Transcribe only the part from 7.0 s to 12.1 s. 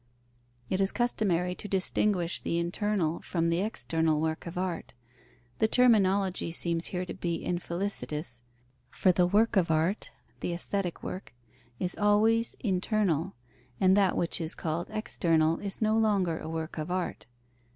to be infelicitous, for the work of art (the aesthetic work) is